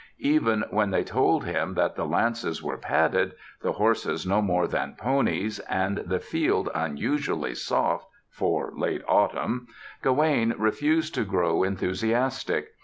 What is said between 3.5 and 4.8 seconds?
the horses no more